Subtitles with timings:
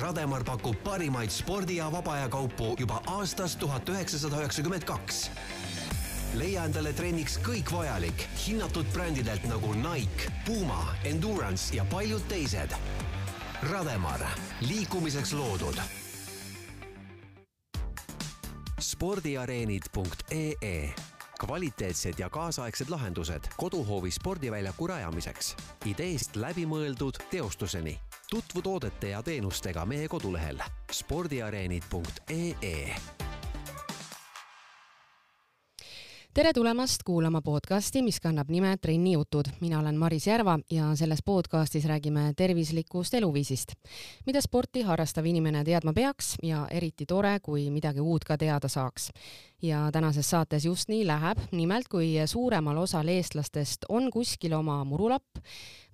[0.00, 5.30] Rademar pakub parimaid spordi ja vaba aja kaupu juba aastast tuhat üheksasada üheksakümmend kaks.
[6.34, 12.72] leia endale trenniks kõik vajalik hinnatud brändidelt nagu Nike, Puma, Endurance ja paljud teised.
[13.70, 14.24] Rademar,
[14.60, 15.76] liikumiseks loodud
[18.80, 20.94] spordiareenid.ee
[21.40, 25.56] kvaliteetsed ja kaasaegsed lahendused koduhoovi spordiväljaku rajamiseks.
[25.84, 27.98] ideest läbimõeldud teostuseni.
[28.32, 30.58] Tutvu toodete ja teenustega meie kodulehel
[30.92, 32.94] spordiareenid.ee
[36.34, 39.44] tere tulemast kuulama podcasti, mis kannab nime Trenni jutud.
[39.60, 43.72] mina olen Maris Järva ja selles podcastis räägime tervislikust eluviisist,
[44.26, 49.10] mida sporti harrastav inimene teadma peaks ja eriti tore, kui midagi uut ka teada saaks
[49.62, 55.38] ja tänases saates just nii läheb, nimelt kui suuremal osal eestlastest on kuskil oma murulapp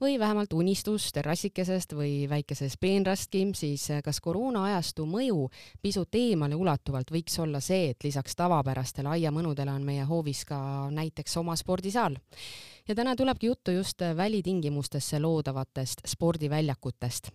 [0.00, 5.48] või vähemalt unistus terrassikesest või väikesest peenrastki, siis kas koroona ajastu mõju
[5.82, 10.58] pisut eemale ulatuvalt võiks olla see, et lisaks tavapärastele aiamõnudele on meie hoovis ka
[10.94, 12.16] näiteks oma spordisaal
[12.88, 17.28] ja täna tulebki juttu just välitingimustesse loodavatest spordiväljakutest.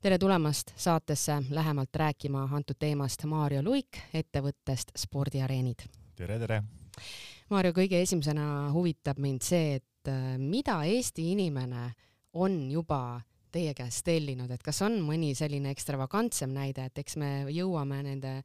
[0.00, 5.78] tere tulemast saatesse lähemalt rääkima antud teemast Maarjo Luik ettevõttest Spordiareenid.
[6.16, 6.62] tere, tere!
[7.50, 11.92] Maarjo, kõige esimesena huvitab mind see, et äh, mida Eesti inimene
[12.32, 13.20] on juba
[13.52, 18.42] teie käest tellinud, et kas on mõni selline ekstravagantsem näide, et eks me jõuame nende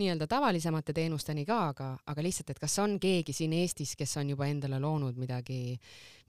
[0.00, 4.30] nii-öelda tavalisemate teenusteni ka, aga, aga lihtsalt, et kas on keegi siin Eestis, kes on
[4.34, 5.78] juba endale loonud midagi,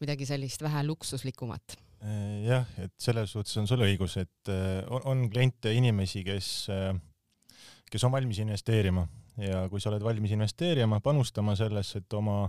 [0.01, 1.77] midagi sellist vähe luksuslikumat?
[2.05, 6.49] Äh, jah, et selles suhtes on sul õigus, et äh, on, on kliente, inimesi, kes,
[6.73, 6.91] äh,
[7.91, 9.07] kes on valmis investeerima
[9.41, 12.43] ja kui sa oled valmis investeerima, panustama sellesse, et oma,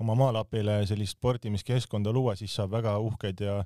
[0.00, 3.58] oma maalapile sellist spordimiskeskkonda luua, siis saab väga uhkeid ja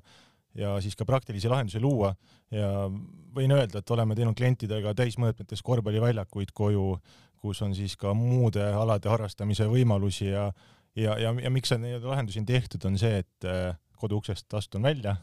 [0.55, 2.13] ja siis ka praktilisi lahendusi luua
[2.51, 2.89] ja
[3.35, 6.97] võin öelda, et oleme teinud klientidega täismõõtmetes korvpalliväljakuid koju,
[7.39, 10.49] kus on siis ka muude alade harrastamise võimalusi ja
[10.95, 14.83] ja, ja, ja miks see nii-öelda lahendusi on tehtud, on see, et äh, koduuksest astun
[14.83, 15.15] välja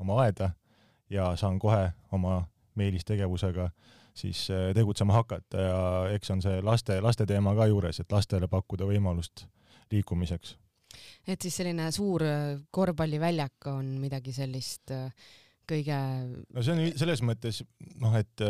[0.00, 0.50] oma aeda
[1.10, 2.42] ja saan kohe oma
[2.74, 3.68] meelistegevusega
[4.14, 5.78] siis äh, tegutsema hakata ja
[6.16, 9.46] eks on see laste, laste teema ka juures, et lastele pakkuda võimalust
[9.92, 10.56] liikumiseks.
[11.26, 14.92] Et siis selline suur äh, korvpalliväljak on midagi sellist
[15.68, 15.98] kõige
[16.52, 17.62] no see on selles mõttes
[18.02, 18.46] noh, et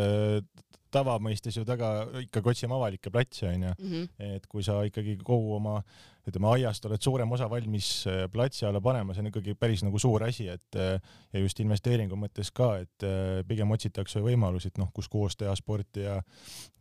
[0.93, 4.35] tavamõistes ju taga ikkagi otsime avalikke platse onju mm, -hmm.
[4.37, 5.79] et kui sa ikkagi kogu oma
[6.27, 9.99] ütleme aiast oled suurem osa valmis äh, platsi alla panema, see on ikkagi päris nagu
[9.99, 10.95] suur asi, et äh,
[11.33, 15.55] ja just investeeringu mõttes ka, et äh, pigem otsitakse võimalusi, et noh, kus koos teha
[15.59, 16.19] sporti ja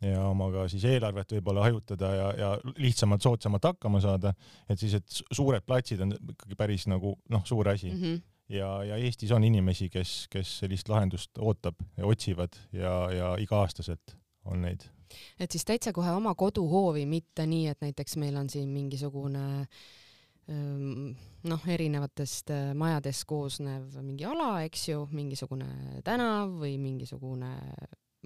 [0.02, 2.48] ja omaga siis eelarvet võib-olla hajutada ja, ja
[2.82, 4.32] lihtsamalt, soodsamalt hakkama saada,
[4.70, 8.02] et siis, et suured platsid on ikkagi päris nagu noh, suur asi mm.
[8.02, 8.20] -hmm
[8.52, 14.16] ja, ja Eestis on inimesi, kes, kes sellist lahendust ootab ja otsivad ja, ja iga-aastaselt
[14.44, 14.84] on neid.
[15.40, 19.44] Et siis täitsa kohe oma koduhoovi, mitte nii, et näiteks meil on siin mingisugune
[20.50, 21.12] ähm,
[21.48, 27.54] noh, erinevatest äh, majadest koosnev mingi ala, eks ju, mingisugune tänav või mingisugune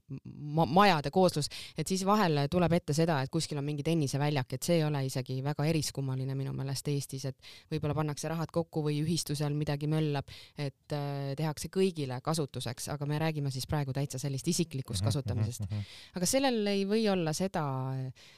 [0.08, 4.68] ma-, majade kooslus, et siis vahel tuleb ette seda, et kuskil on mingi tenniseväljak, et
[4.68, 9.00] see ei ole isegi väga eriskummaline minu meelest Eestis, et võib-olla pannakse rahad kokku või
[9.02, 14.48] ühistusel midagi möllab, et äh, tehakse kõigile kasutuseks, aga me räägime siis praegu täitsa sellist
[14.48, 15.68] isiklikust mhm, mhm, kasutamisest.
[15.70, 15.94] Mhm.
[16.20, 18.34] aga sellel ei või olla seda äh,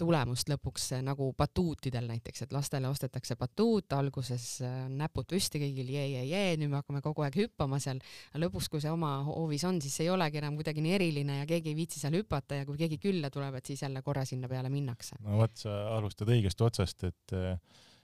[0.00, 6.06] tulemust lõpuks nagu batuutidel näiteks, et lastele ostetakse batuut, alguses äh, näpud püsti kõigil jee,
[6.14, 8.00] jee, jee, nüüd me hakkame kogu aeg hüppama seal,
[8.32, 11.50] aga lõpuks, kui see oma hoovis on, siis ei olegi enam kuidagi nii eriline ja
[11.50, 14.48] keegi ei viitsi seal hüpata ja kui keegi külla tuleb, et siis jälle korra sinna
[14.48, 15.20] peale minnakse.
[15.20, 17.38] no vot, sa alustad õigest otsast, et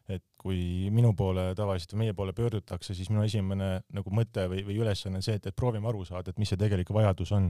[0.06, 4.60] et kui minu poole tavaliselt või meie poole pöördutakse, siis minu esimene nagu mõte või,
[4.68, 7.48] või ülesanne on see, et, et proovime aru saada, et mis see tegelik vajadus on.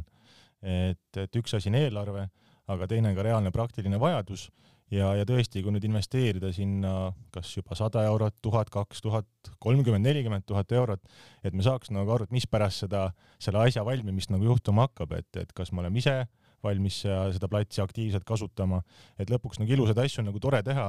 [0.63, 2.31] et, et üks asi on eelarve
[2.73, 4.49] aga teine on ka reaalne praktiline vajadus.
[4.91, 9.27] Ja, ja tõesti, kui nüüd investeerida sinna kas juba sada eurot, tuhat, kaks tuhat,
[9.59, 11.03] kolmkümmend, nelikümmend tuhat eurot,
[11.43, 13.09] et me saaks nagu aru, et mispärast seda,
[13.43, 16.21] selle asja valmimist nagu juhtuma hakkab, et, et kas me oleme ise
[16.67, 18.83] valmis seda platsi aktiivselt kasutama,
[19.19, 20.87] et lõpuks nagu ilusaid asju on nagu tore teha,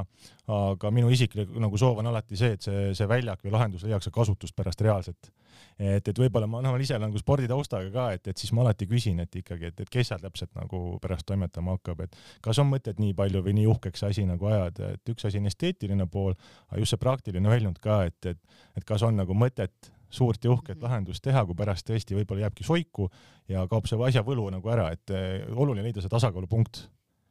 [0.58, 4.10] aga minu isiklik nagu soov on alati see, et see, see väljak või lahendus leiaks
[4.14, 5.32] kasutust pärast reaalselt.
[5.78, 8.64] et, et võib-olla ma, noh, ma ise olen nagu sporditaustaga ka, et, et siis ma
[8.66, 12.62] alati küsin, et ikkagi, et, et kes seal täpselt nagu pärast toimetama hakkab, et kas
[12.62, 15.50] on mõtet nii palju või nii uhkeks see asi nagu ajada, et üks asi on
[15.50, 16.34] esteetiline pool,
[16.70, 20.52] aga just see praktiline väljund ka, et, et, et kas on nagu mõtet suurt ja
[20.54, 20.86] uhket mhm.
[20.86, 23.10] lahendust teha, kui pärast tõesti võib-olla jääbki soiku
[23.52, 26.86] ja kaob see asja võlu nagu ära, et eh, oluline leida see tasakaalupunkt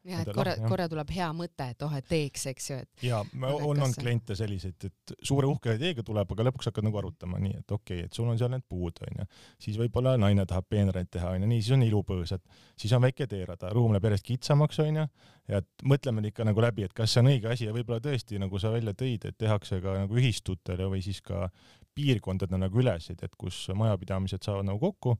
[0.07, 3.05] jah, et korra, korra tuleb hea mõte, et oh, et teeks, eks ju, et.
[3.09, 7.41] ja on olnud kliente selliseid, et suure uhke ideega tuleb, aga lõpuks hakkad nagu arutama
[7.43, 9.27] nii, et okei okay,, et sul on seal need puud, onju.
[9.63, 12.45] siis võib-olla naine tahab peenraid teha, onju, nii, siis on ilupõõsad,
[12.79, 15.07] siis on väike teerada, ruum läheb järjest kitsamaks, onju.
[15.51, 18.41] ja et mõtleme ikka nagu läbi, et kas see on õige asi ja võib-olla tõesti,
[18.43, 21.49] nagu sa välja tõid, et tehakse ka nagu ühistutele või siis ka
[21.97, 25.17] piirkondadele nagu ülesid, et kus majapidamised saavad nagu kokku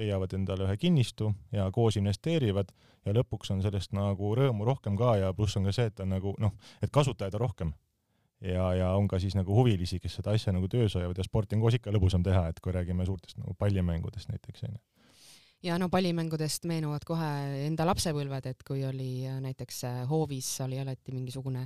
[0.00, 2.72] leiavad endale ühe kinnistu ja koos investeerivad
[3.06, 6.14] ja lõpuks on sellest nagu rõõmu rohkem ka ja pluss on ka see, et on
[6.14, 7.74] nagu noh, et kasutajaid on rohkem.
[8.40, 11.56] ja, ja on ka siis nagu huvilisi, kes seda asja nagu töös hoiavad ja sporti
[11.56, 14.80] on koos ikka lõbusam teha, et kui räägime suurtest nagu pallimängudest näiteks onju
[15.62, 17.28] ja no pallimängudest meenuvad kohe
[17.66, 21.64] enda lapsepõlved, et kui oli äh, näiteks äh, hoovis oli alati mingisugune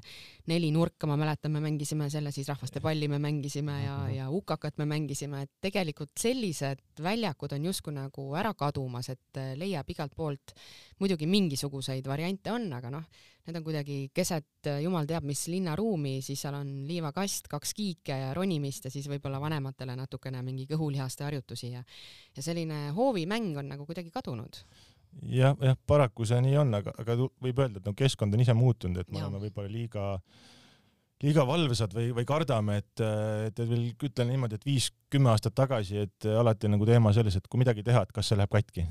[0.50, 4.88] nelinurka, ma mäletan, me mängisime selle siis rahvaste palli me mängisime ja, ja hukakat me
[4.90, 10.56] mängisime, et tegelikult sellised väljakud on justkui nagu ära kadumas, et äh, leiab igalt poolt,
[11.00, 13.08] muidugi mingisuguseid variante on, aga noh,
[13.46, 18.18] need on kuidagi keset äh, jumal teab mis linnaruumi, siis seal on liivakast, kaks kiike
[18.24, 21.84] ja ronimist ja siis võib-olla vanematele natukene mingi kõhulihaste harjutusi ja
[22.36, 24.60] ja selline hoovimäng on nagu kuidagi kadunud.
[25.32, 28.52] Jah, jah, paraku see nii on, aga, aga võib öelda, et no keskkond on ise
[28.56, 30.04] muutunud, et me oleme võib-olla liiga
[31.24, 33.00] liiga valvsad või, või kardame, et,
[33.48, 37.62] et veel ütlen niimoodi, et viis-kümme aastat tagasi, et alati nagu teema selles, et kui
[37.62, 38.84] midagi teha, et kas see läheb katki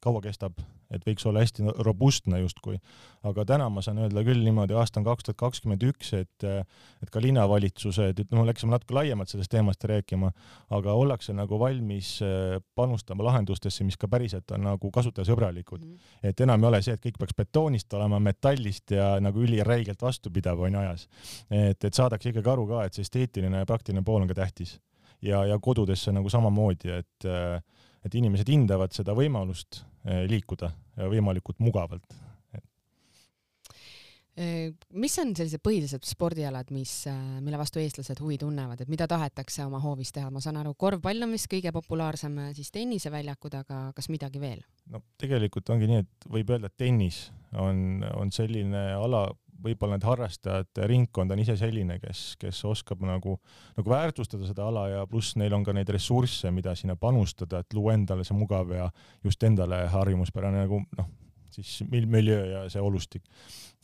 [0.00, 0.58] kaua kestab,
[0.90, 2.78] et võiks olla hästi robustne justkui.
[3.26, 6.46] aga täna ma saan öelda küll niimoodi, aasta on kaks tuhat kakskümmend üks, et
[7.02, 10.32] et ka linnavalitsused, ütleme, läksime natuke laiemalt sellest teemast rääkima,
[10.76, 15.92] aga ollakse nagu valmis äh, panustama lahendustesse, mis ka päriselt on nagu kasutajasõbralikud mm.
[15.92, 16.28] -hmm.
[16.32, 20.60] et enam ei ole see, et kõik peaks betoonist olema, metallist ja nagu üliräigelt vastupidav
[20.60, 21.08] on ajas.
[21.50, 24.80] et, et saadakse ikkagi aru ka, et see esteetiline ja praktiline pool on ka tähtis.
[25.22, 27.60] ja, ja kodudesse nagu samamoodi, et äh,
[28.04, 30.72] et inimesed hindavad seda võimalust eh, liikuda
[31.10, 32.04] võimalikult mugavalt.
[34.40, 39.08] Eh, mis on sellised põhilised spordialad, mis, eh, mille vastu eestlased huvi tunnevad, et mida
[39.10, 43.80] tahetakse oma hoovis teha, ma saan aru, korvpall on vist kõige populaarsem, siis tenniseväljakud, aga
[43.96, 44.62] kas midagi veel?
[44.90, 47.18] no tegelikult ongi nii, et võib öelda, et tennis
[47.52, 49.26] on, on selline ala,
[49.62, 53.36] võib-olla need harrastajate ringkond on ise selline, kes, kes oskab nagu,
[53.76, 57.76] nagu väärtustada seda ala ja pluss neil on ka neid ressursse, mida sinna panustada, et
[57.76, 58.90] luua endale see mugav ja
[59.24, 61.10] just endale harjumuspärane nagu noh,
[61.56, 63.26] siis mil-, miljöö ja see olustik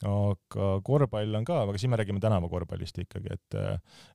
[0.04, 3.56] aga korvpall on ka, aga siis me räägime tänavakorvpallist ikkagi, et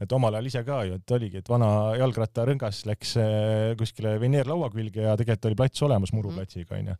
[0.03, 4.69] et omal ajal ise ka ju, et oligi, et vana jalgrattarõngas läks eh, kuskile veneerlaua
[4.73, 6.97] külge ja tegelikult oli plats olemas muruplatsiga onju.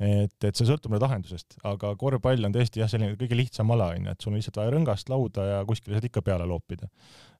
[0.00, 3.92] et, et see sõltub nüüd lahendusest, aga korvpall on tõesti jah, selline kõige lihtsam ala
[3.94, 6.90] onju, et sul on lihtsalt vaja rõngast, lauda ja kuskile saad ikka peale loopida.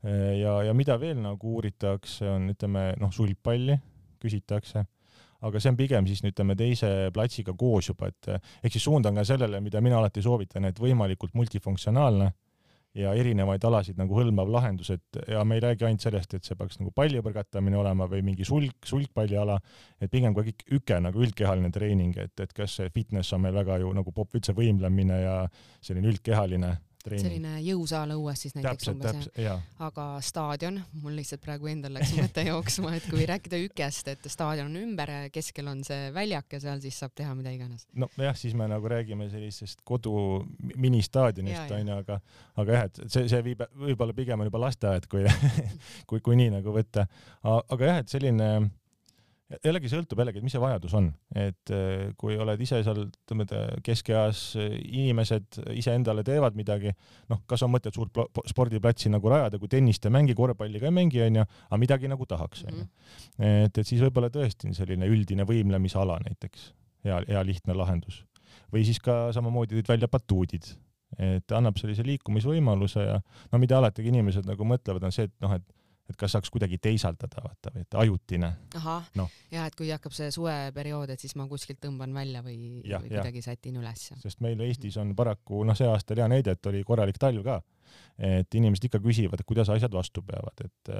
[0.05, 3.81] ja, ja mida veel nagu uuritakse, on ütleme noh, sulgpalli
[4.23, 4.87] küsitakse
[5.41, 9.21] aga see on pigem siis ütleme teise platsiga koos juba, et ehk siis suund on
[9.21, 12.31] ka sellele, mida mina alati soovitan, et võimalikult multifunktsionaalne
[12.95, 16.55] ja erinevaid alasid nagu hõlmav lahendus, et ja me ei räägi ainult sellest, et see
[16.59, 19.59] peaks nagu pallipõrgatamine olema või mingi sulg, sulgpalliala,
[19.99, 23.81] et pigem ka üke nagu üldkehaline treening, et, et kas see fitness on meil väga
[23.83, 25.37] ju nagu popp üldse võimlemine ja
[25.83, 26.71] selline üldkehaline
[27.05, 27.25] treening.
[27.27, 29.63] selline jõusaal õues siis näiteks täpselt, umbes täpselt, jah.
[29.87, 34.71] aga staadion, mul lihtsalt praegu endal läks mõte jooksma, et kui rääkida ükest, et staadion
[34.73, 37.87] on ümber, keskel on see väljak ja seal siis saab teha mida iganes.
[37.95, 40.15] nojah, siis me nagu räägime sellisest kodu
[40.75, 42.21] ministaadionist onju, aga,
[42.63, 45.27] aga jah, et see, see viib, võib-olla pigem on juba lasteaed, kui
[46.09, 47.07] kui, kui nii nagu võtta.
[47.45, 48.51] aga jah, et selline
[49.65, 53.47] jällegi sõltub jällegi, et mis see vajadus on, et äh, kui oled ise seal, ütleme
[53.85, 56.95] keskeas äh, inimesed iseendale teevad midagi,
[57.33, 58.17] noh, kas on mõtet suurt
[58.51, 62.29] spordiplatsi nagu rajada, kui tennist ei mängi, korvpalli ka ei mängi, onju, aga midagi nagu
[62.31, 62.87] tahaks, onju.
[62.87, 63.67] Mhm.
[63.69, 66.71] et, et siis võib-olla tõesti selline üldine võimlemisala näiteks,
[67.05, 68.25] hea, hea lihtne lahendus.
[68.73, 70.73] või siis ka samamoodi tõid välja batuudid,
[71.21, 73.21] et annab sellise liikumisvõimaluse ja
[73.53, 76.79] no mida alati inimesed nagu mõtlevad, on see, et noh, et et kas saaks kuidagi
[76.83, 78.51] teisaldada, vaata, või et ajutine.
[78.81, 82.83] ahah no., ja et kui hakkab see suveperiood, et siis ma kuskilt tõmban välja või,
[82.85, 84.19] või kuidagi sätin ülesse.
[84.23, 87.61] sest meil Eestis on paraku, noh, see aasta hea näide, et oli korralik talv ka
[88.15, 90.93] et inimesed ikka küsivad, et kuidas asjad vastu peavad, et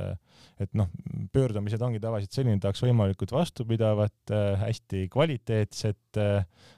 [0.65, 0.91] et noh,
[1.35, 6.21] pöördumised ongi tavaliselt selline, tahaks võimalikult vastupidavat, hästi kvaliteetset,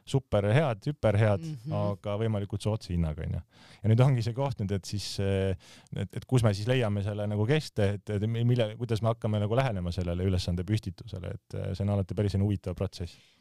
[0.08, 1.76] superhead, hüperhead mm, -hmm.
[1.92, 3.40] aga võimalikult soodsa hinnaga onju.
[3.82, 7.26] ja nüüd ongi see koht nüüd, et siis, et, et kus me siis leiame selle
[7.26, 11.84] nagu keste, et, et mille, kuidas me hakkame nagu lähenema sellele ülesande püstitusele, et see
[11.84, 13.36] on alati päris huvitav protsess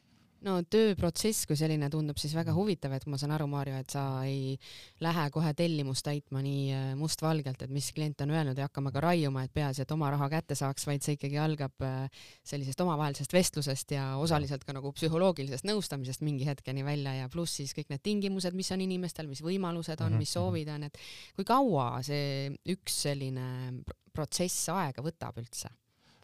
[0.45, 4.03] no tööprotsess kui selline tundub siis väga huvitav, et ma saan aru, Maarjo, et sa
[4.27, 4.55] ei
[5.03, 9.03] lähe kohe tellimust täitma nii äh, mustvalgelt, et mis klient on öelnud ja hakkama ka
[9.07, 13.33] raiuma, et peaasi, et oma raha kätte saaks, vaid see ikkagi algab äh, sellisest omavahelisest
[13.35, 18.03] vestlusest ja osaliselt ka nagu psühholoogilisest nõustamisest mingi hetkeni välja ja pluss siis kõik need
[18.05, 20.33] tingimused, mis on inimestel, mis võimalused on, mis mhm, mhm.
[20.35, 21.01] soovid on, et
[21.37, 23.47] kui kaua see üks selline
[24.15, 25.73] protsess aega võtab üldse?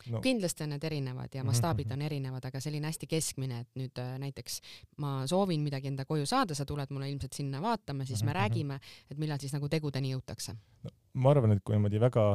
[0.10, 0.22] No.
[0.24, 4.02] kindlasti on need erinevad ja mastaabid mhm, on erinevad, aga selline hästi keskmine, et nüüd
[4.02, 4.60] äh, näiteks
[5.04, 8.40] ma soovin midagi enda koju saada, sa tuled mulle ilmselt sinna vaatama, siis me mhm,
[8.40, 8.80] räägime,
[9.12, 10.96] et millal siis nagu tegudeni jõutakse no,.
[11.14, 12.26] ma arvan, et kui niimoodi väga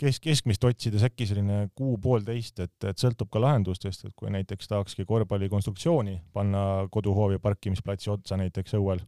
[0.00, 5.06] kes-, keskmist otsides äkki selline kuu-poolteist, et, et sõltub ka lahendustest, et kui näiteks tahakski
[5.08, 9.02] korvpallikonstruktsiooni panna koduhoovi parkimisplatsi otsa näiteks õuel,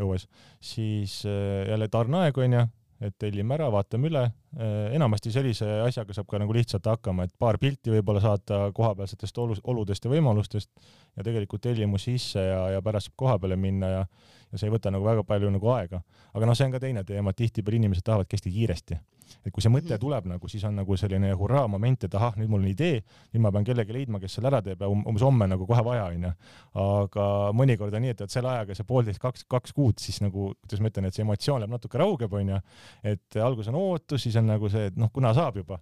[0.00, 0.26] õues,
[0.64, 2.66] siis äh, jälle tarneaeg onju,
[3.00, 4.24] et tellime ära, vaatame üle,
[4.56, 9.38] äh, enamasti sellise asjaga saab ka nagu lihtsalt hakkama, et paar pilti võib-olla saata kohapealsetest
[9.40, 10.70] oludest ja võimalustest
[11.16, 14.04] ja tegelikult tellimus sisse ja, ja pärast saab koha peale minna ja
[14.50, 16.02] ja see ei võta nagu väga palju nagu aega.
[16.34, 18.98] aga noh, see on ka teine teema, et tihtipeale inimesed tahavadki hästi kiiresti
[19.44, 20.00] et kui see mõte mm -hmm.
[20.00, 23.42] tuleb nagu, siis on nagu selline hurraa moment, et ahah, nüüd mul on idee, nüüd
[23.42, 26.04] ma pean kellegi leidma, kes selle ära teeb ja um-, umbes homme nagu kohe vaja
[26.04, 26.32] onju.
[26.74, 30.54] aga mõnikord on nii, et, et selle ajaga see poolteist, kaks, kaks kuud siis nagu,
[30.62, 32.60] kuidas ma ütlen, et see emotsioon läheb natuke raugeb onju,
[33.04, 35.80] et algus on ootus, siis on nagu see, et noh, kuna saab juba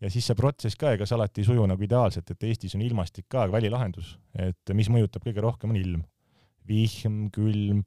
[0.00, 2.84] ja siis see protsess ka, ega see alati ei suju nagu ideaalselt, et Eestis on
[2.86, 6.04] ilmastik ka välilahendus, et mis mõjutab kõige rohkem, on ilm.
[6.68, 7.78] vihm, külm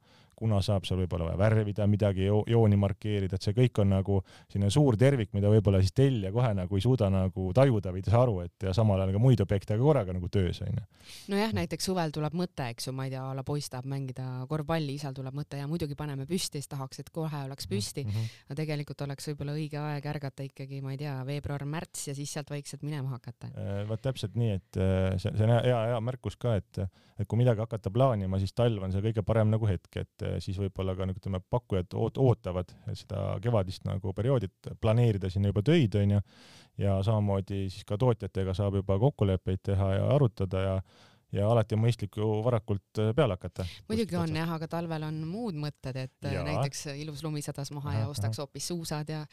[0.42, 4.20] kuna saab seal võib-olla vaja värvida midagi jo, jooni markeerida, et see kõik on nagu
[4.48, 8.08] selline suur tervik, mida võib-olla siis tellija kohe nagu ei suuda nagu tajuda või ei
[8.10, 10.86] saa aru, et ja samal ajal ka muid objekte ka korraga nagu töös onju.
[11.34, 14.28] nojah, näiteks suvel tuleb mõte, eks ju, ma ei tea, a la poiss tahab mängida
[14.50, 18.16] korvpalli, isal tuleb mõte ja muidugi paneme püsti, siis tahaks, et kohe oleks püsti mm.
[18.16, 18.42] -hmm.
[18.50, 22.50] aga tegelikult oleks võib-olla õige aeg ärgata ikkagi, ma ei tea, veebruar-märts ja siis sealt
[22.50, 23.52] vaikselt minema hakata.
[23.54, 26.82] Äh, vot täpselt nii, et äh, see, see on hea, hea märkus ka, et,
[27.20, 30.58] et kui midagi hakata plaanima, siis talv on see kõige parem nagu hetk, et siis
[30.62, 35.96] võib-olla ka nagu ütleme, pakkujad oot-, ootavad seda kevadist nagu perioodit, planeerida sinna juba töid,
[36.00, 36.22] onju,
[36.82, 40.76] ja samamoodi siis ka tootjatega saab juba kokkuleppeid teha ja arutada ja
[41.36, 43.66] ja alati on mõistlik ju varakult äh, peale hakata.
[43.90, 46.46] muidugi on jah, aga talvel on muud mõtted, et äh, ja.
[46.48, 49.26] näiteks ilus lumi sadas maha ja ostaks hoopis suusad ja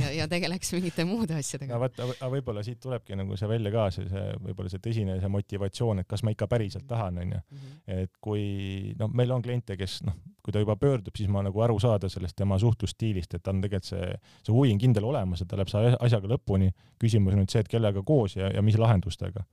[0.00, 1.78] ja, ja tegeleks mingite muude asjadega.
[1.80, 5.32] vot, aga võib-olla siit tulebki nagu see välja ka, see, see võib-olla see tõsine see
[5.32, 7.42] motivatsioon, et kas ma ikka päriselt tahan, onju.
[7.50, 7.76] Mhm.
[7.98, 11.60] et kui noh, meil on kliente, kes noh, kui ta juba pöördub, siis ma nagu
[11.62, 14.08] aru saada sellest tema suhtlusstiilist, et ta on tegelikult see,
[14.46, 16.72] see huvi on kindel olemas ja ta läheb selle asjaga lõpuni.
[17.02, 19.44] küsimus on nüüd see, et kellega koos ja, ja mis lahendustega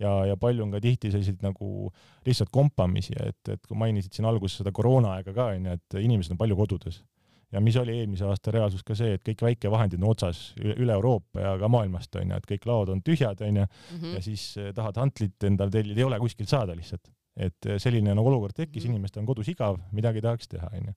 [0.00, 1.90] ja, ja palju on ka tihti selliseid nagu
[2.26, 6.40] lihtsalt kompamisi, et, et kui mainisid siin alguses seda koroonaaega ka onju, et inimesed on
[6.40, 7.02] palju kodudes.
[7.50, 11.40] ja mis oli eelmise aasta reaalsus ka see, et kõik väikevahendid on otsas üle, Euroopa
[11.40, 14.14] ja ka maailmast onju, et kõik laod on tühjad onju mm -hmm.
[14.14, 18.14] ja siis eh, tahad hantlit endale tellida, ei ole kuskilt saada lihtsalt et eh, selline
[18.14, 18.94] nagu olukord tekkis, mhm.
[18.94, 20.94] inimestel on kodus igav, midagi tahaks teha, onju.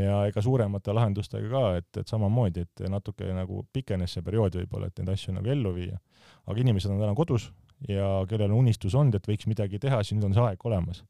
[0.00, 4.86] ja ega suuremate lahendustega ka, et, et samamoodi, et natuke nagu pikenes see periood võib-olla,
[4.88, 5.98] et neid asju nagu ellu viia.
[6.46, 7.50] aga inimesed on täna kodus,
[7.88, 11.04] ja kellel on unistus olnud, et võiks midagi teha, siis nüüd on see aeg olemas.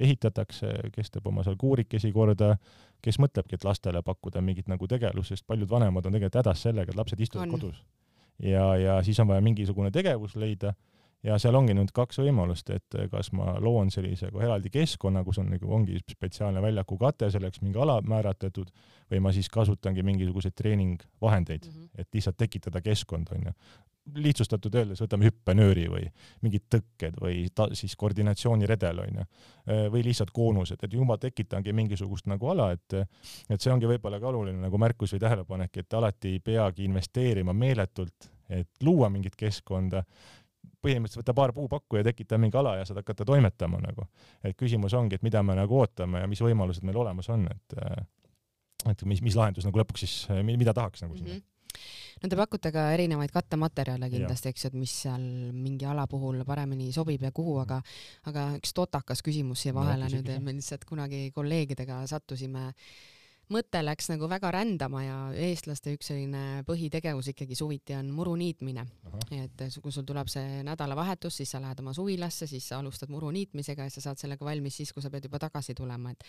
[0.00, 2.58] ehitatakse, kes teeb oma seal kuurikesi korda,
[3.00, 6.92] kes mõtlebki, et lastele pakkuda mingit nagu tegelust, sest paljud vanemad on tegelikult hädas sellega,
[6.92, 7.54] et lapsed istuvad on.
[7.54, 7.78] kodus.
[8.38, 10.74] ja, ja siis on vaja mingisugune tegevus leida
[11.24, 15.40] ja seal ongi nüüd kaks võimalust, et kas ma loon sellise kohe eraldi keskkonna, kus
[15.40, 18.70] on nagu, ongi spetsiaalne väljaku kate selleks mingi ala määratletud,
[19.10, 22.00] või ma siis kasutangi mingisuguseid treeningvahendeid mm, -hmm.
[22.02, 23.56] et lihtsalt tekitada keskkond, onju
[24.14, 26.04] lihtsustatud öeldes võtame hüppenööri või
[26.44, 29.26] mingid tõkked või ta, siis koordinatsiooniredel onju,
[29.92, 32.98] või lihtsalt koonused, et juba tekitangi mingisugust nagu ala, et
[33.50, 37.54] et see ongi võib-olla ka oluline nagu märkus või tähelepanek, et alati ei peagi investeerima
[37.56, 40.04] meeletult, et luua mingit keskkonda,
[40.82, 44.06] põhimõtteliselt võta paar puupakku ja tekita mingi ala ja saad hakata toimetama nagu.
[44.44, 47.76] et küsimus ongi, et mida me nagu ootame ja mis võimalused meil olemas on, et
[48.86, 51.38] et mis, mis lahendus nagu lõpuks siis, mida tahaks nagu sinna mm.
[51.38, 51.55] -hmm
[52.22, 56.42] no te pakute ka erinevaid kattematerjale kindlasti, eks ju, et mis seal mingi ala puhul
[56.48, 57.80] paremini sobib ja kuhu, aga,
[58.30, 62.70] aga üks totakas küsimus siia vahele no, nüüd, et me lihtsalt kunagi kolleegidega sattusime
[63.52, 65.16] mõte läks nagu väga rändama ja
[65.46, 68.86] eestlaste üks selline põhitegevus ikkagi suviti on muru niitmine.
[69.30, 73.30] et kui sul tuleb see nädalavahetus, siis sa lähed oma suvilasse, siis sa alustad muru
[73.30, 76.24] niitmisega ja sa saad sellega valmis siis, kui sa pead juba tagasi tulema, et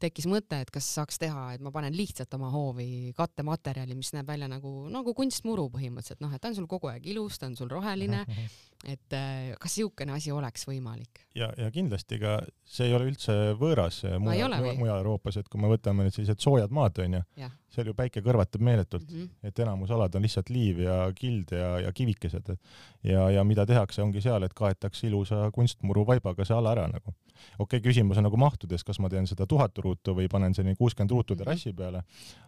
[0.00, 4.28] tekkis mõte, et kas saaks teha, et ma panen lihtsalt oma hoovi kattematerjali, mis näeb
[4.30, 7.56] välja nagu, nagu kunstmuru põhimõtteliselt, noh, et ta on sul kogu aeg ilus, ta on
[7.58, 8.24] sul roheline
[8.88, 11.24] et äh, kas niisugune asi oleks võimalik?
[11.36, 15.70] ja, ja kindlasti ka see ei ole üldse võõras mujal, mujal Euroopas, et kui me
[15.70, 17.22] võtame nüüd sellised soojad maad, onju,
[17.70, 19.48] seal ju päike kõrvatab meeletult mm, -hmm.
[19.48, 22.56] et enamus alad on lihtsalt liiv ja kild ja, ja kivikesed.
[23.02, 27.14] ja, ja mida tehakse, ongi seal, et kaetakse ilusa kunstmuru vaibaga see ala ära nagu.
[27.58, 30.76] okei okay,, küsimus on nagu mahtudes, kas ma teen seda tuhat ruutu või panen selline
[30.76, 32.02] kuuskümmend ruutu terrassi peale,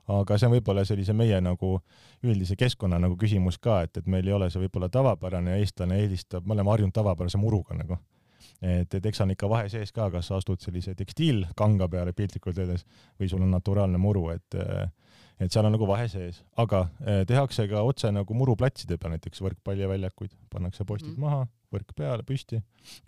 [0.06, 1.80] aga see on võib-olla sellise meie nagu
[2.22, 5.98] üldise keskkonna nagu küsimus ka, et, et meil ei ole see võib-olla tavapärane ja eestlane
[6.02, 7.98] eelistab, me oleme harjunud tavapärase muruga nagu.
[8.62, 12.58] Et, et eks on ikka vahe sees ka, kas sa astud sellise tekstiilkanga peale piltlikult
[12.58, 12.84] öeldes
[13.18, 14.58] või sul on naturaalne muru, et
[15.42, 19.42] et seal on nagu vahe sees, aga eh, tehakse ka otse nagu muruplatside peal näiteks
[19.42, 22.58] võrkpalliväljakuid, pannakse postid mm maha, võrk peale, püsti,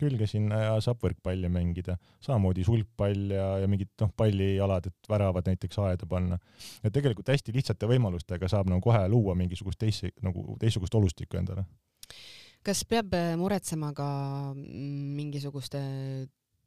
[0.01, 1.97] külge sinna ja saab võrkpalli mängida.
[2.23, 6.39] samamoodi sulgpall ja, ja mingid noh, pallialad, et väravad näiteks aeda panna.
[6.83, 11.65] et tegelikult hästi lihtsate võimalustega saab nagu kohe luua mingisugust teist nagu teistsugust olustikku endale
[12.65, 14.07] kas peab muretsema ka
[14.55, 15.81] mingisuguste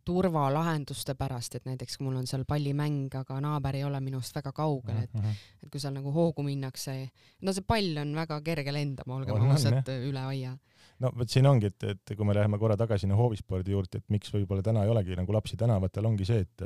[0.09, 4.55] turvalahenduste pärast, et näiteks kui mul on seal pallimäng, aga naaber ei ole minust väga
[4.57, 5.43] kaugel, et mm -hmm.
[5.65, 6.95] et kui seal nagu hoogu minnakse,
[7.43, 10.57] no see pall on väga kerge lendama, olgem ausad, üle aia.
[10.99, 14.09] no vot siin ongi, et, et kui me läheme korra tagasi sinna hoovispordi juurde, et
[14.09, 16.65] miks võib-olla täna ei olegi nagu lapsi tänavatel, ongi see, et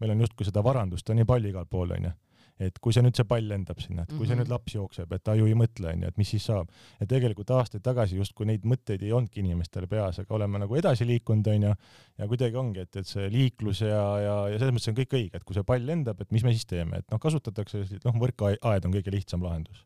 [0.00, 2.12] meil on justkui seda varandust on nii palju igal pool onju
[2.60, 4.28] et kui see nüüd see pall lendab sinna, et kui mm -hmm.
[4.28, 4.52] see nüüd mhm.
[4.54, 6.68] laps jookseb, et ta ju ei mõtle, onju, et mis siis saab.
[7.00, 11.06] ja tegelikult aastaid tagasi justkui neid mõtteid ei olnudki inimestel peas, aga oleme nagu edasi
[11.06, 11.74] liikunud, onju,
[12.18, 15.36] ja kuidagi ongi, et, et see liiklus ja, ja, ja selles mõttes on kõik õige,
[15.36, 18.88] et kui see pall lendab, et mis me siis teeme, et noh, kasutatakse, noh, võrkaed
[18.88, 19.84] on kõige lihtsam lahendus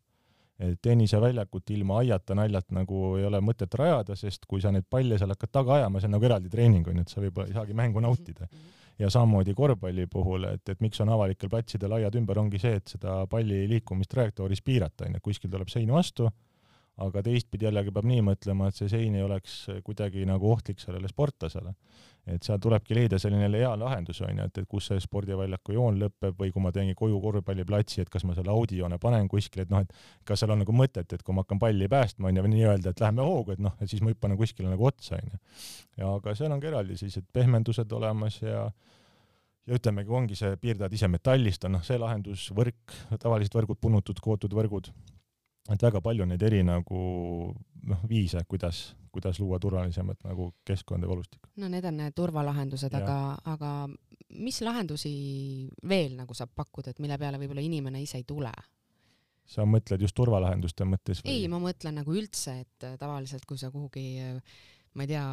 [0.61, 5.17] et tenniseväljakut ilma aiata naljalt nagu ei ole mõtet rajada, sest kui sa neid palle
[5.19, 7.73] seal hakkad taga ajama, see on nagu eraldi treening onju, et sa võib-olla ei saagi
[7.73, 8.59] mängu nautida mm.
[8.59, 12.77] -hmm ja samamoodi korvpalli puhul, et, et miks on avalikel platsidel aiad ümber, ongi see,
[12.81, 16.29] et seda palli liikumist trajektooris piirata, onju, kuskil tuleb sein vastu,
[17.01, 21.09] aga teistpidi jällegi peab nii mõtlema, et see sein ei oleks kuidagi nagu ohtlik sellele
[21.09, 21.75] sportlasele
[22.29, 26.37] et seal tulebki leida selline hea lahendus onju, et, et kus see spordiväljaku joon lõpeb
[26.39, 29.85] või kui ma teengi koju korvpalliplatsi, et kas ma selle audijoone panen kuskile, et noh,
[29.85, 32.93] et kas seal on nagu mõtet, et kui ma hakkan palli päästma onju või nii-öelda,
[32.93, 35.43] et läheme hoogu, et noh, et siis ma hüppan kuskile nagu otsa onju.
[36.11, 38.69] aga seal on ka eraldi sellised pehmendused olemas ja
[39.69, 44.19] ja ütlemegi, ongi see, piirdajad ise metallist on noh, see lahendus, võrk, tavalised võrgud, punnutud,
[44.25, 44.89] kootud võrgud,
[45.75, 47.03] et väga palju neid eri nagu
[47.91, 51.49] noh, viise, kuidas kuidas luua turvalisemat nagu keskkonda ja volustikku.
[51.57, 53.71] no need on need turvalahendused, aga, aga
[54.39, 55.13] mis lahendusi
[55.89, 58.53] veel nagu saab pakkuda, et mille peale võib-olla inimene ise ei tule?
[59.51, 61.33] sa mõtled just turvalahenduste mõttes või?
[61.35, 64.21] ei, ma mõtlen nagu üldse, et tavaliselt kui sa kuhugi
[64.95, 65.25] ma ei tea,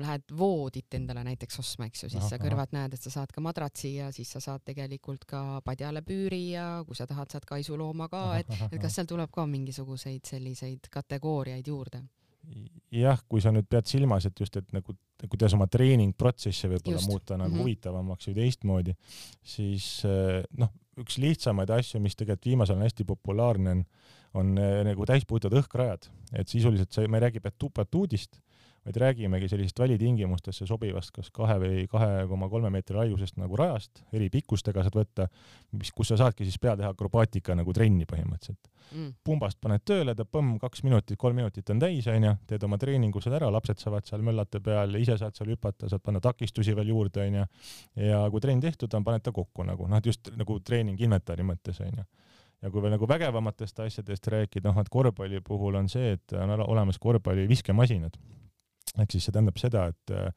[0.00, 2.80] lähed voodit endale näiteks ostma, eks ju, siis aha, sa kõrvalt aha.
[2.80, 6.66] näed, et sa saad ka madratsi ja siis sa saad tegelikult ka padjale püüri ja
[6.88, 11.68] kui sa tahad, saad kaisulooma ka, et, et kas seal tuleb ka mingisuguseid selliseid kategooriaid
[11.68, 12.04] juurde?
[12.94, 14.94] jah, kui sa nüüd pead silmas, et just, et nagu
[15.30, 17.62] kuidas oma treeningprotsessi võib-olla muuta nagu mm -hmm.
[17.62, 18.94] huvitavamaks või teistmoodi,
[19.42, 23.84] siis eh, noh, üks lihtsamaid asju, mis tegelikult viimasel ajal hästi populaarne on,
[24.34, 28.40] on eh, nagu täispuhtad õhkrajad, et sisuliselt see, me ei räägi batuudist,
[28.84, 34.02] vaid räägimegi sellisest välitingimustesse sobivast kas kahe või kahe koma kolme meetri laiusest nagu rajast,
[34.12, 35.28] eri pikkustega saad võtta,
[35.72, 38.70] mis, kus sa saadki siis peale teha akrobaatika nagu trenni põhimõtteliselt.
[38.92, 39.14] Mm..
[39.24, 43.22] pumbast paned tööle, ta põmm, kaks minutit, kolm minutit on täis, onju, teed oma treeningu
[43.24, 46.92] seal ära, lapsed saavad seal möllata peal, ise saad seal hüpata, saad panna takistusi veel
[46.92, 47.46] juurde, onju.
[48.04, 51.46] ja kui trenn tehtud on, paned ta kokku nagu noh, et just nagu treening inventari
[51.48, 52.04] mõttes, onju.
[52.60, 56.52] Ja kui veel nagu vägevamatest asjadest rääkida, noh, et korvpalli puhul on see, et on
[56.60, 58.20] olemas korvpalli viskemasinad
[58.98, 60.28] ehk siis see tähendab seda, et äh,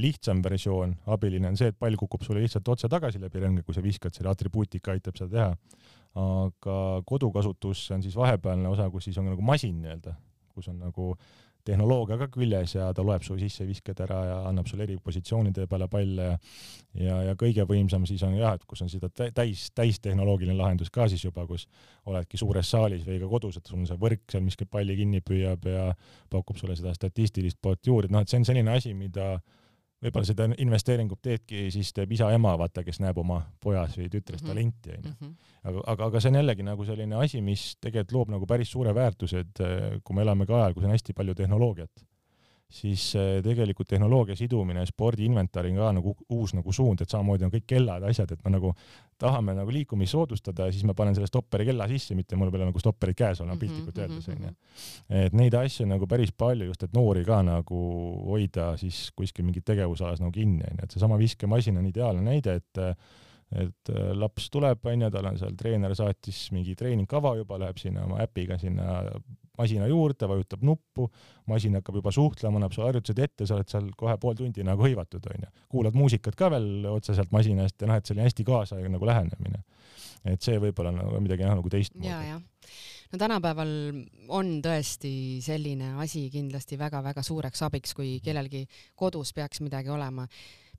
[0.00, 3.76] lihtsam versioon, abiline on see, et pall kukub sulle lihtsalt otse tagasi läbi rõnge, kui
[3.76, 5.80] sa viskad, selle atribuutika aitab seda teha.
[6.22, 6.74] aga
[7.08, 10.12] kodukasutus on siis vahepealne osa, kus siis on nagu masin nii-öelda,
[10.52, 11.14] kus on nagu
[11.64, 15.88] tehnoloogia ka küljes ja ta loeb su sissevisked ära ja annab sulle eri positsioonide peale
[15.92, 16.38] palle ja
[16.98, 21.06] ja, ja kõige võimsam siis on jah, et kus on seda täis, täistehnoloogiline lahendus ka
[21.10, 21.66] siis juba, kus
[22.08, 25.22] oledki suures saalis või ka kodus, et sul on see võrk seal, mis palli kinni
[25.24, 25.88] püüab ja
[26.32, 29.34] pakub sulle seda statistilist poolt juurde, noh, et see on selline asi, mida
[30.02, 34.46] võib-olla seda investeeringut teedki, siis teeb isa-ema, vaata, kes näeb oma pojas või tütres mm
[34.46, 34.54] -hmm.
[34.54, 35.12] talenti, onju.
[35.12, 35.34] Mhm.
[35.62, 38.94] aga, aga, aga see on jällegi nagu selline asi, mis tegelikult loob nagu päris suure
[38.94, 42.06] väärtuse, et eh, kui me elame ka ajal, kus on hästi palju tehnoloogiat
[42.72, 47.66] siis äh, tegelikult tehnoloogia sidumine spordiinventari ka nagu uus nagu suund, et samamoodi on kõik
[47.74, 48.72] kellad, asjad, et me nagu
[49.20, 52.64] tahame nagu liikumist soodustada ja siis ma panen selle stopperi kella sisse, mitte mul peab
[52.70, 55.26] nagu stopperid käes olema -hmm, piltlikult öeldes onju -hmm..
[55.26, 57.82] et neid asju nagu päris palju just, et noori ka nagu
[58.30, 62.86] hoida siis kuskil mingit tegevusalas nagu kinni onju, et seesama viskemasin on ideaalne näide, et
[63.52, 68.22] et laps tuleb, onju, tal on seal treener saatis mingi treeningkava juba, läheb sinna oma
[68.24, 69.02] äpiga sinna
[69.58, 71.08] masina juurde, vajutab nuppu,
[71.50, 74.84] masin hakkab juba suhtlema, annab sulle harjutused ette, sa oled seal kohe pool tundi nagu
[74.86, 75.50] hõivatud, onju.
[75.72, 79.62] kuulad muusikat ka veel otseselt masinast ja noh, et selline hästi kaasaegne nagu lähenemine.
[80.24, 82.08] et see võib-olla nagu midagi jah, nagu teistmoodi.
[83.12, 83.72] no tänapäeval
[84.28, 90.26] on tõesti selline asi kindlasti väga-väga suureks abiks, kui kellelgi kodus peaks midagi olema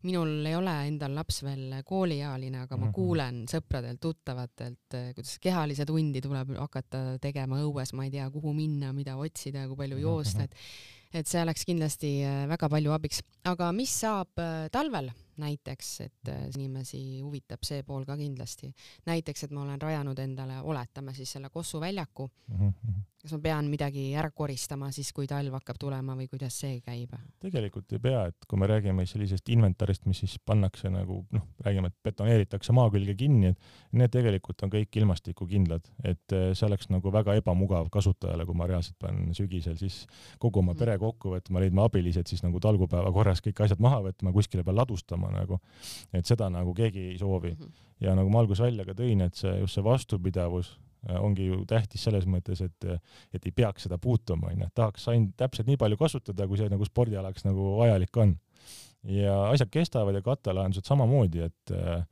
[0.04, 2.96] minul ei ole endal laps veel kooliealine, aga ma mhm.
[2.96, 8.54] kuulen sõpradelt, tuttavatelt, eh, kuidas kehalise tundi tuleb hakata tegema õues, ma ei tea, kuhu
[8.58, 10.52] minna, mida otsida, kui palju mhm, joosta, mhm.
[10.52, 13.22] et et see oleks kindlasti eh, väga palju abiks.
[13.46, 18.74] aga mis saab eh, talvel näiteks, et inimesi huvitab see pool ka kindlasti.
[19.06, 22.70] näiteks, et ma olen rajanud endale, oletame siis selle Kossu väljaku mm.
[22.70, 26.82] -hmm kas ma pean midagi ära koristama siis, kui talv hakkab tulema või kuidas see
[26.84, 27.14] käib?
[27.40, 31.92] tegelikult ei pea, et kui me räägime sellisest inventarist, mis siis pannakse nagu noh, räägime,
[31.92, 36.92] et betoneeritakse maa külge kinni, et need tegelikult on kõik ilmastikukindlad, et eh, see oleks
[36.92, 40.02] nagu väga ebamugav kasutajale, kui ma reaalselt pean sügisel siis
[40.44, 41.06] kogu oma pere mhm.
[41.06, 45.23] kokku võtma, leidma abilised siis nagu talgupäeva korras kõik asjad maha võtma, kuskile peal ladustama
[45.32, 45.60] nagu,
[46.14, 47.60] et seda nagu keegi ei soovi mm.
[47.60, 47.92] -hmm.
[48.02, 50.78] ja nagu ma alguses välja ka tõin, et see just see vastupidavus
[51.10, 52.86] Äh, ongi ju tähtis selles mõttes, et,
[53.36, 56.72] et ei peaks seda puutuma, onju, et tahaks ainult täpselt nii palju kasutada, kui see
[56.72, 58.38] nagu spordialaks nagu vajalik on.
[59.04, 62.06] ja asjad kestavad ja kattelahendused samamoodi, et äh,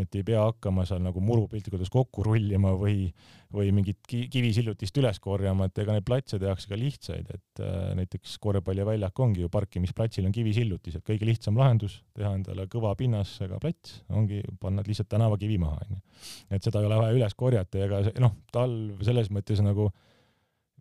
[0.00, 3.08] et ei pea hakkama seal nagu muru piltlikult öeldes kokku rullima või,
[3.54, 8.36] või mingit kivisillutist üles korjama, et ega neid platse tehakse ka lihtsaid, et äh, näiteks
[8.42, 14.00] korvpalliväljak ongi ju parkimisplatsil on kivisillutis, et kõige lihtsam lahendus, teha endale kõva pinnasega plats,
[14.14, 16.00] ongi panna lihtsalt tänavakivi maha, onju.
[16.50, 19.88] et seda ei ole vaja üles korjata ja ega noh, talv selles mõttes nagu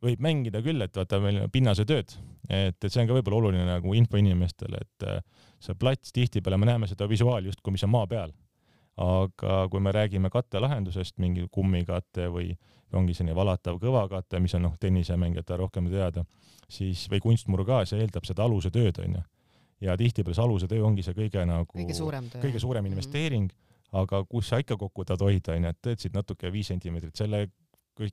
[0.04, 2.14] võib mängida küll, et vaata meil pinnasetööd,
[2.48, 5.24] et, et see on ka võib-olla oluline nagu info inimestele, et äh,
[5.60, 8.32] see plats tihtipeale me näeme seda visuaali justkui, mis on maa peal
[9.00, 12.52] aga kui me räägime kattelahendusest, mingi kummikate või
[12.98, 16.26] ongi selline valatav kõvakate, mis on noh, tennisemängijatele rohkem teada,
[16.70, 19.22] siis või kunstmuru ka, see eeldab seda aluse tööd, onju.
[19.80, 22.42] ja tihtipeale see aluse töö ongi see kõige nagu kõige suurem, töö.
[22.44, 22.92] kõige suurem mhm.
[22.92, 24.00] investeering mm, -hmm.
[24.02, 27.48] aga kus sa ikka kokku tahad hoida, onju, et teed siit natuke viis sentimeetrit selle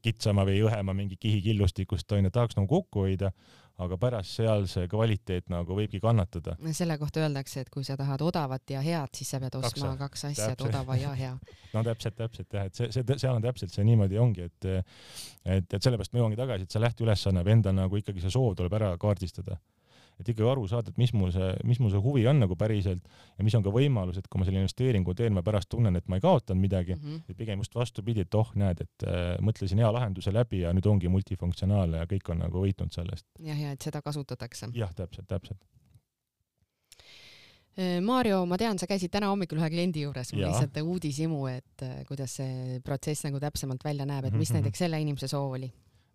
[0.02, 3.32] kitsama või õhema mingi kihi killustikust onju, tahaks nagu kokku hoida,
[3.82, 6.56] aga pärast seal see kvaliteet nagu võibki kannatada.
[6.72, 10.00] selle kohta öeldakse, et kui sa tahad odavat ja head, siis sa pead ostma kaks,
[10.00, 11.34] kaks asja, et odava ja hea.
[11.74, 15.66] no täpselt, täpselt jah, et see, see, seal on täpselt see niimoodi ongi, et et,
[15.72, 18.80] et sellepärast ma jõuangi tagasi, et see lähteülesanne või enda nagu ikkagi see soov tuleb
[18.80, 19.60] ära kaardistada
[20.20, 23.04] et ikkagi aru saada, et mis mul see, mis mul see huvi on nagu päriselt
[23.36, 26.08] ja mis on ka võimalus, et kui ma selle investeeringu teen, ma pärast tunnen, et
[26.08, 27.30] ma ei kaotanud midagi mm, -hmm.
[27.30, 30.88] et pigem just vastupidi, et oh, näed, et äh, mõtlesin hea lahenduse läbi ja nüüd
[30.88, 33.26] ongi multifunktsionaalne ja kõik on nagu võitnud sellest.
[33.38, 34.72] jah, ja et seda kasutatakse.
[34.74, 35.64] jah, täpselt, täpselt
[37.78, 41.82] äh, Maarjo, ma tean, sa käisid täna hommikul ühe kliendi juures, mul lihtsalt uudishimu, et
[41.82, 44.62] äh, kuidas see protsess nagu täpsemalt välja näeb, et mis mm -hmm.
[44.62, 45.72] näiteks selle inimese soov oli?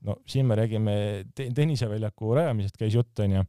[0.07, 0.93] No siin me räägime
[1.35, 3.43] te tenniseväljaku rajamisest käis jutt onju,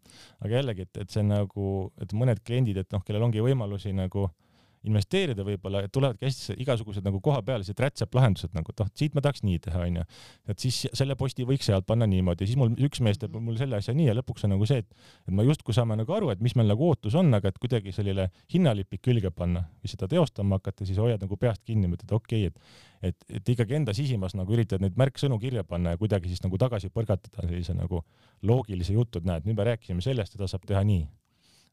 [0.44, 1.68] aga jällegi, et, et see nagu,
[2.02, 4.51] et mõned kliendid, et noh, kellel ongi võimalusi nagu äh,
[4.88, 9.44] investeerida võib-olla, et tulevadki hästi igasugused nagu kohapealsed rätseplahendused nagu, et noh, siit ma tahaks
[9.46, 10.04] nii teha, onju.
[10.52, 13.78] et siis selle posti võiks sealt panna niimoodi, siis mul üks mees teeb mul selle
[13.78, 16.42] asja nii ja lõpuks on nagu see, et, et ma justkui saame nagu aru, et
[16.44, 20.58] mis meil nagu ootus on, aga et kuidagi selline hinnalipik külge panna või seda teostama
[20.58, 24.36] hakata, siis hoiad nagu peast kinni, mõtled okei okay,, et et, et ikkagi enda sisimas
[24.38, 28.04] nagu üritad neid märksõnu kirja panna ja kuidagi siis nagu tagasi põrgatada sellise nagu
[28.46, 31.02] loogilise jutu, et näed, nüüd me rääkisime sellest, seda saab teha nii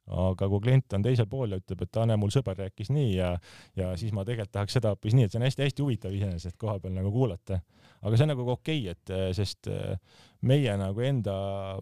[0.10, 3.34] aga kui klient on teisel pool ja ütleb, et Ane, mul sõber rääkis nii ja,
[3.78, 6.80] ja siis ma tegelikult tahaks seda hoopis nii, et see on hästi-hästi huvitav iseenesest koha
[6.82, 7.60] peal nagu kuulata.
[8.02, 9.98] aga see on nagu okei okay,, et eh, sest eh,
[10.50, 11.34] meie nagu enda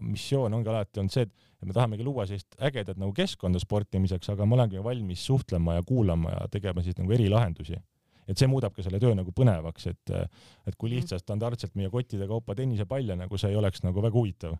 [0.04, 4.46] missioon ongi alati olnud see, et me tahamegi luua sellist ägedat nagu keskkonda sportimiseks, aga
[4.46, 7.78] ma olengi valmis suhtlema ja kuulama ja tegema siis nagu erilahendusi
[8.28, 10.10] et see muudab ka selle töö nagu põnevaks, et,
[10.68, 10.98] et kui mhm.
[10.98, 14.58] lihtsalt standardselt meie kottide kaupa tennisepalle nagu see ei oleks nagu väga huvitav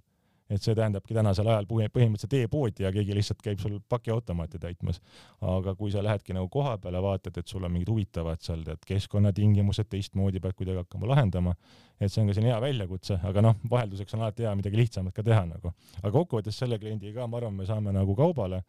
[0.49, 5.01] et see tähendabki tänasel ajal põhimõtteliselt e-poodi ja keegi lihtsalt käib sul pakiautomaati täitmas.
[5.41, 8.85] aga kui sa lähedki nagu koha peale, vaatad, et sul on mingid huvitavad seal tead
[8.89, 11.55] keskkonnatingimused teistmoodi pead kuidagi hakkama lahendama,
[12.01, 15.15] et see on ka selline hea väljakutse, aga noh, vahelduseks on alati hea midagi lihtsamat
[15.15, 15.75] ka teha nagu.
[16.03, 18.63] aga kokkuvõttes selle kliendiga ka, ma arvan, me saame nagu kaubale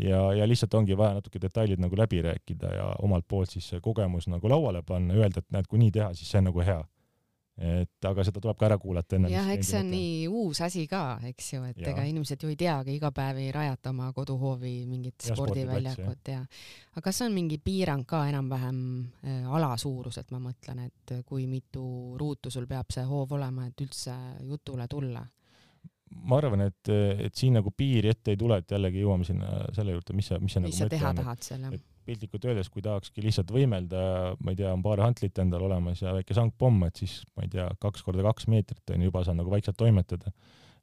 [0.00, 3.80] ja, ja lihtsalt ongi vaja natuke detailid nagu läbi rääkida ja omalt poolt siis see
[3.84, 6.80] kogemus nagu lauale panna, öelda, et näed, kui nii teha, siis see on nagu hea
[7.58, 9.30] et aga seda tuleb ka ära kuulata enne.
[9.32, 11.90] jah, eks see on nii uus asi ka, eks ju, et ja.
[11.92, 16.42] ega inimesed ju ei teagi, iga päev ei rajata oma koduhoovi mingit ja, spordiväljakut ja
[16.42, 18.78] aga kas on mingi piirang ka enam-vähem
[19.24, 23.86] äh, ala suuruselt, ma mõtlen, et kui mitu ruutu sul peab see hoov olema, et
[23.86, 24.14] üldse
[24.46, 25.24] jutule tulla?
[26.08, 26.88] ma arvan, et,
[27.26, 30.38] et siin nagu piiri ette ei tule, et jällegi jõuame sinna selle juurde, mis sa,
[30.40, 31.80] mis sa mis nagu sa teha tahad seal, jah?
[32.08, 34.02] Piltlikult öeldes, kui tahakski lihtsalt võimelda,
[34.40, 37.52] ma ei tea, on paar hantlit endal olemas ja väike sangpomm, et siis ma ei
[37.52, 40.32] tea, kaks korda kaks meetrit on ju, juba saan nagu vaikselt toimetada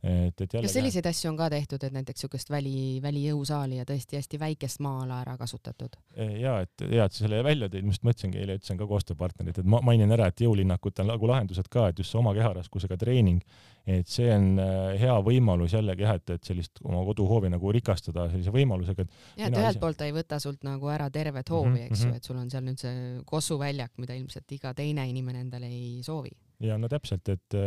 [0.05, 0.67] et, et jälle.
[0.67, 4.81] kas selliseid asju on ka tehtud, et näiteks niisugust väli, välijõusaali ja tõesti hästi väikest
[4.85, 5.97] maa-ala ära kasutatud?
[6.15, 9.61] ja et hea, et sa selle välja tõid, ma just mõtlesingi eile, ütlesin ka koostööpartnerid,
[9.61, 12.97] et ma mainin ära, et jõulinnakut on nagu lahendused ka, et just see oma keharaskusega
[13.01, 13.41] treening,
[13.85, 18.29] et see on äh, hea võimalus jällegi jah, et, et sellist oma koduhoovi nagu rikastada
[18.31, 19.19] sellise võimalusega, et.
[19.41, 19.83] jah, et ühelt ise...
[19.83, 21.91] poolt ta ei võta sult nagu ära tervet hoovi mm, -hmm.
[21.91, 22.21] eks ju, mhm.
[22.21, 26.33] et sul on seal nüüd see kossuväljak, mida ilmselt iga teine inimene endale ei soovi
[26.65, 27.57] ja no täpselt, et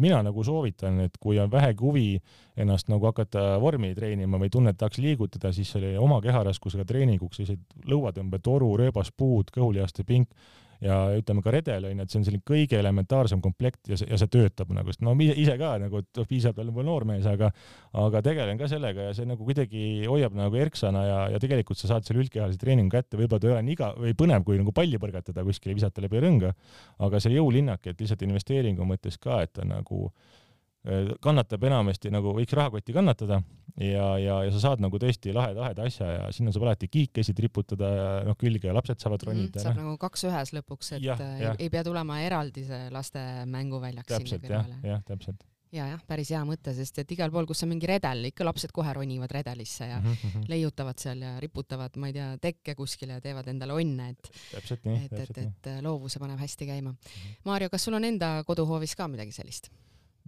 [0.00, 2.08] mina nagu soovitan, et kui on vähegi huvi
[2.56, 7.88] ennast nagu hakata vormi treenima või tunned, tahaks liigutada, siis selle oma keharaskusega treeninguks sellised
[7.90, 10.30] lõuatõmbetoru, rööbaspuud, kõhulihaste pink
[10.84, 14.18] ja ütleme ka redel onju, et see on selline kõige elementaarsem komplekt ja see, ja
[14.20, 17.50] see töötab nagu, sest no ise ka nagu, et oh, piisab veel võib-olla noormees, aga
[18.04, 21.94] aga tegelen ka sellega ja see nagu kuidagi hoiab nagu erksana ja, ja tegelikult sa
[21.94, 24.76] saad selle üldkehalise treeningu kätte, võib-olla ta ei ole nii iga või põnev, kui nagu
[24.76, 26.54] palli põrgatada kuskile, visata läbi rõnga,
[27.08, 30.43] aga see jõulinnak, et lihtsalt investeeringu mõttes ka, et ta nagu Äh,
[31.24, 33.38] kannatab enamasti nagu võiks rahakotti kannatada
[33.80, 37.88] ja, ja, ja sa saad nagu tõesti laheda-laheda asja ja sinna saab alati kiikesid riputada
[37.94, 39.64] ja noh, külge ja lapsed saavad mhm, ronida mm,.
[39.64, 39.88] saab noh.
[39.88, 41.56] nagu kaks ühes lõpuks, et ja, äh, ja.
[41.56, 44.78] Ei, ei pea tulema eraldi see laste mänguväljak sinna kõrvale.
[44.84, 45.44] jah, täpselt
[45.74, 48.74] ja jah, päris hea mõte, sest et igal pool, kus on mingi redel, ikka lapsed
[48.74, 50.44] kohe ronivad redelisse ja mm -hmm.
[50.52, 54.84] leiutavad seal ja riputavad, ma ei tea, tekke kuskile ja teevad endale onne, et täpselt
[54.84, 56.96] nii, et, et, et loovuse paneb hästi käima mm.
[56.96, 57.40] -hmm.
[57.44, 59.72] Maarjo, kas sul on enda koduhoovis ka midagi sellist?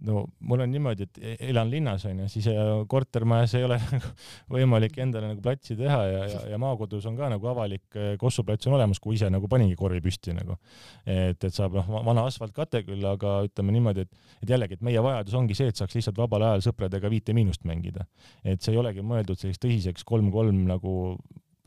[0.04, 2.48] No mul on niimoodi, et e-, elan linnas onju, siis
[2.90, 4.10] kortermajas ei ole nagu
[4.52, 8.68] võimalik endale nagu platsi teha ja, ja, ja maakodus on ka nagu avalik e, kossuplats
[8.68, 10.58] on olemas, kui ise nagu paningi korvi püsti nagu.
[11.06, 15.02] et, et saab noh, vana asfaltkate küll, aga ütleme niimoodi, et, et jällegi, et meie
[15.02, 18.04] vajadus ongi see, et saaks lihtsalt vabal ajal sõpradega Viite Miinust mängida.
[18.44, 20.96] et see ei olegi mõeldud selliseks tõsiseks kolm-kolm nagu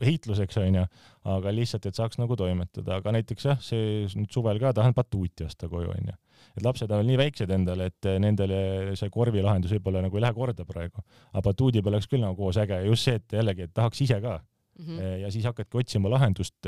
[0.04, 0.86] heitluseks onju,
[1.28, 5.46] aga lihtsalt, et saaks nagu toimetada, aga näiteks jah, see nüüd suvel ka tahan batuuti
[5.46, 6.16] osta koju onju.
[6.56, 8.60] Et lapsed on veel nii väiksed endale, et nendele
[8.98, 12.60] see korvilahendus võib-olla nagu ei lähe korda praegu, aga batuudi peal oleks küll nagu koos
[12.60, 12.80] äge.
[12.82, 14.40] Ja just see, et jällegi, et tahaks ise ka.
[14.80, 15.16] Mm -hmm.
[15.20, 16.66] ja siis hakkadki otsima lahendust,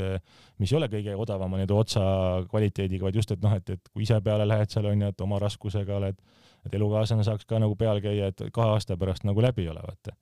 [0.59, 2.01] mis ei ole kõige odavama nii-öelda otsa
[2.49, 5.39] kvaliteediga, vaid just, et noh, et, et kui ise peale lähed seal onju, et oma
[5.39, 6.19] raskusega oled,
[6.65, 10.13] et elukaaslane saaks ka nagu peal käia, et kahe aasta pärast nagu läbi ole, vaata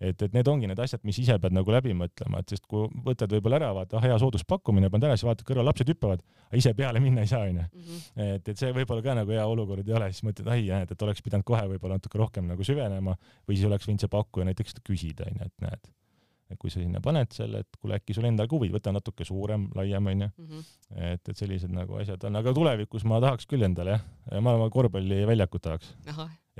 [0.00, 2.88] et, et need ongi need asjad, mis ise pead nagu läbi mõtlema, et sest kui
[3.04, 6.60] võtad võib-olla ära, vaata, ah hea sooduspakkumine, paned ära, siis vaatad kõrval, lapsed hüppavad, aga
[6.62, 7.68] ise peale minna ei saa, onju.
[7.68, 8.02] Mhm.
[8.26, 11.06] et, et see võib-olla ka nagu hea olukord ei ole, siis mõtled, ai, näed, et
[11.06, 14.80] oleks pidanud kohe võib-olla natuke rohkem nagu süvenema või siis oleks võinud see pakkuja näiteks
[14.84, 15.90] küsida, onju, et näed
[16.50, 19.26] et kui sa sinna paned selle, et kuule, äkki sul endal ka huvi, võta natuke
[19.26, 20.28] suurem, laiem onju.
[20.48, 20.64] -hmm.
[21.12, 24.04] et, et sellised nagu asjad on, aga tulevikus ma tahaks küll endale jah,
[24.42, 25.94] ma korvpalliväljakut tahaks.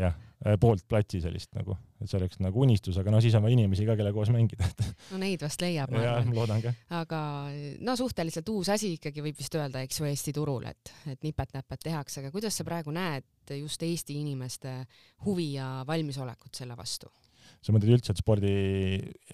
[0.01, 3.45] Jah, äh, poolt platsi sellist nagu, et see oleks nagu unistus, aga no siis on
[3.45, 4.69] vaja inimesi ka, kelle koos mängida,
[5.13, 5.93] no neid vast leiab.
[6.01, 6.75] jah, loodan ka.
[7.01, 7.23] aga
[7.85, 11.85] no suhteliselt uus asi ikkagi võib vist öelda, eks ju, Eesti turul, et, et nipet-näpet
[11.87, 13.27] tehakse, aga kuidas sa praegu näed
[13.59, 14.77] just Eesti inimeste
[15.27, 17.11] huvi ja valmisolekut selle vastu?
[17.61, 18.53] sa mõtled üldse, et spordi,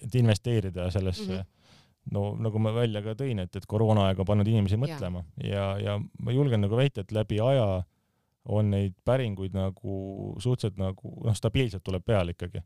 [0.01, 2.13] et investeerida sellesse mm, -hmm.
[2.15, 5.93] no nagu ma välja ka tõin, et, et koroonaaeg on pannud inimesi mõtlema ja, ja,
[5.93, 7.85] ja ma julgen nagu väita, et läbi aja
[8.47, 9.99] on neid päringuid nagu
[10.39, 12.63] suhteliselt nagu noh, stabiilselt tuleb peale ikkagi.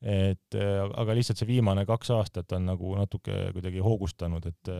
[0.00, 4.70] et aga lihtsalt see viimane kaks aastat on nagu natuke kuidagi hoogustanud, et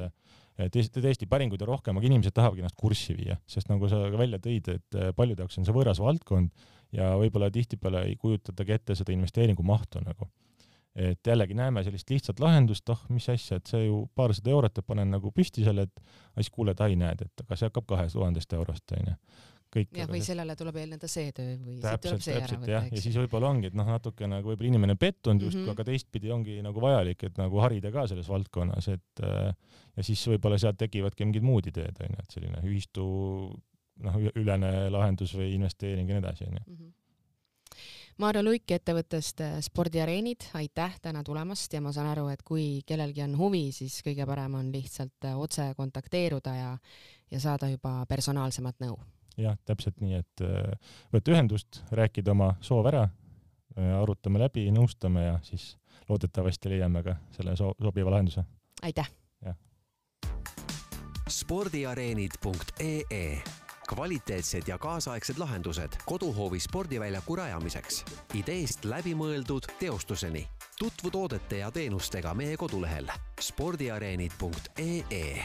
[0.60, 4.40] et tõesti päringuid on rohkem, aga inimesed tahavadki ennast kurssi viia, sest nagu sa välja
[4.42, 6.50] tõid, et paljude jaoks on see võõras valdkond
[6.96, 10.28] ja võib-olla tihtipeale ei kujutatagi ette seda investeeringu mahtu nagu.
[10.94, 14.86] et jällegi näeme sellist lihtsat lahendust, oh mis asja, et see ju paarsada eurot, et
[14.86, 16.00] panen nagu püsti selle, et
[16.34, 19.14] siis kuuled, ai näed, et aga see hakkab kahest tuhandest eurost onju
[19.74, 19.90] kõik.
[19.96, 23.70] jah, või sellele tuleb eelneda see töö või täpselt, täpselt jah, ja siis võib-olla ongi,
[23.70, 25.78] et noh, natuke nagu võib-olla inimene pettunud justkui mm, -hmm.
[25.78, 29.50] aga teistpidi ongi nagu vajalik, et nagu harida ka selles valdkonnas, et äh,
[29.96, 33.04] ja siis võib-olla sealt tekivadki mingid muud ideed onju, et selline ühistu
[34.06, 36.64] noh, ülene lahendus või investeering ja nii edasi, onju.
[36.66, 36.96] Mhm.
[38.20, 43.22] Maarja Luik ettevõttest äh, Spordiareenid, aitäh täna tulemast ja ma saan aru, et kui kellelgi
[43.24, 46.74] on huvi, siis kõige parem on lihtsalt äh, otse kontakteeruda ja,
[47.32, 48.98] ja saada juba personaalsemat nõu.
[49.36, 53.08] Jah, täpselt nii, et äh, võtta ühendust, rääkida oma soov ära,
[54.00, 55.76] arutame läbi, nõustame ja siis
[56.08, 58.44] loodetavasti leiame ka selle so sobiva lahenduse.
[58.82, 59.10] aitäh!
[61.30, 63.42] spordiareenid.ee
[63.94, 68.04] kvaliteetsed ja kaasaegsed lahendused koduhoovi spordiväljaku rajamiseks.
[68.34, 70.48] ideest läbimõeldud teostuseni.
[70.78, 73.06] tutvu toodete ja teenustega meie kodulehel
[73.40, 75.44] spordiareenid.ee.